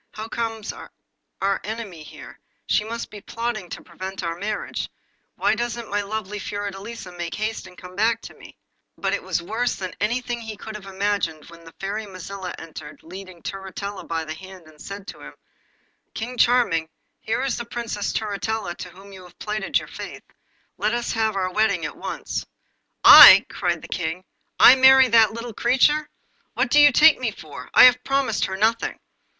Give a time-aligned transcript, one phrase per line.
[0.13, 2.39] 'How comes our enemy here?
[2.65, 4.89] She must be plotting to prevent our marriage.
[5.35, 8.57] Why doesn't my lovely Fiordelisa make haste and come hack to me?'
[8.97, 13.43] But it was worse than anything he had imagined when the Fairy Mazilla entered, leading
[13.43, 15.33] Turritella by the hand, and said to him
[16.15, 16.89] 'King Charming,
[17.19, 20.23] here is the Princess Turritella to whom you have plighted your faith.
[20.79, 22.43] Let us have the wedding at once.'
[23.03, 24.23] 'I!' cried the King.
[24.59, 26.09] 'I marry that little creature!
[26.55, 27.69] What do you take me for?
[27.75, 28.97] I have promised her nothing!